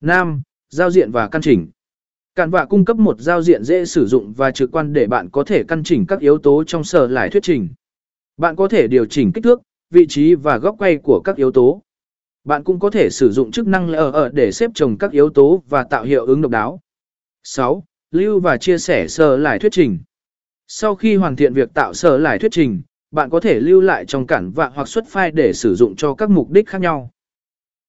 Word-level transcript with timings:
Nam, 0.00 0.42
giao 0.68 0.90
diện 0.90 1.10
và 1.10 1.28
căn 1.28 1.42
chỉnh. 1.42 1.68
Cản 2.34 2.50
vạ 2.50 2.64
cung 2.64 2.84
cấp 2.84 2.96
một 2.96 3.20
giao 3.20 3.42
diện 3.42 3.64
dễ 3.64 3.84
sử 3.84 4.06
dụng 4.06 4.32
và 4.32 4.50
trực 4.50 4.70
quan 4.72 4.92
để 4.92 5.06
bạn 5.06 5.30
có 5.30 5.44
thể 5.44 5.64
căn 5.68 5.82
chỉnh 5.84 6.06
các 6.06 6.20
yếu 6.20 6.38
tố 6.38 6.64
trong 6.64 6.84
sở 6.84 7.06
lại 7.06 7.30
thuyết 7.30 7.42
trình. 7.42 7.68
Bạn 8.36 8.56
có 8.56 8.68
thể 8.68 8.86
điều 8.88 9.04
chỉnh 9.04 9.32
kích 9.32 9.44
thước, 9.44 9.62
vị 9.90 10.06
trí 10.08 10.34
và 10.34 10.58
góc 10.58 10.74
quay 10.78 10.96
của 10.96 11.20
các 11.24 11.36
yếu 11.36 11.52
tố. 11.52 11.82
Bạn 12.44 12.64
cũng 12.64 12.78
có 12.78 12.90
thể 12.90 13.08
sử 13.10 13.32
dụng 13.32 13.50
chức 13.50 13.66
năng 13.66 13.92
ở 13.92 14.10
ở 14.10 14.28
để 14.28 14.52
xếp 14.52 14.70
chồng 14.74 14.98
các 14.98 15.10
yếu 15.10 15.30
tố 15.30 15.62
và 15.68 15.84
tạo 15.84 16.04
hiệu 16.04 16.26
ứng 16.26 16.42
độc 16.42 16.50
đáo. 16.50 16.80
6. 17.42 17.84
Lưu 18.10 18.40
và 18.40 18.56
chia 18.56 18.78
sẻ 18.78 19.08
sở 19.08 19.36
lại 19.36 19.58
thuyết 19.58 19.72
trình. 19.72 19.98
Sau 20.68 20.94
khi 20.94 21.16
hoàn 21.16 21.36
thiện 21.36 21.52
việc 21.52 21.74
tạo 21.74 21.94
sở 21.94 22.18
lại 22.18 22.38
thuyết 22.38 22.52
trình, 22.52 22.82
bạn 23.10 23.30
có 23.30 23.40
thể 23.40 23.60
lưu 23.60 23.80
lại 23.80 24.04
trong 24.06 24.26
cản 24.26 24.50
vạ 24.50 24.70
hoặc 24.74 24.88
xuất 24.88 25.04
file 25.12 25.34
để 25.34 25.52
sử 25.52 25.74
dụng 25.74 25.96
cho 25.96 26.14
các 26.14 26.30
mục 26.30 26.50
đích 26.50 26.68
khác 26.68 26.80
nhau. 26.80 27.10